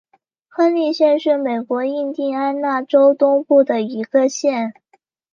[0.47, 4.73] 亨利县是美国印地安纳州东部的一个县。